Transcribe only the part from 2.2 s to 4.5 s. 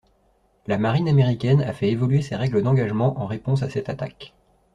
ses règles d'engagement en réponse à cette attaque.